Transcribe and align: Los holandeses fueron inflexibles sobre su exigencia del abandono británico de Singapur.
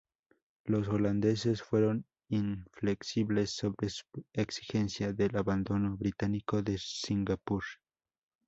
Los 0.65 0.87
holandeses 0.87 1.61
fueron 1.61 2.07
inflexibles 2.27 3.51
sobre 3.51 3.89
su 3.89 4.03
exigencia 4.33 5.13
del 5.13 5.37
abandono 5.37 5.95
británico 5.95 6.63
de 6.63 6.79
Singapur. 6.79 7.63